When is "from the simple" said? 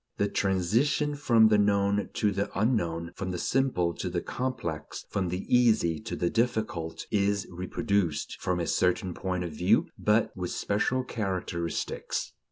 3.15-3.93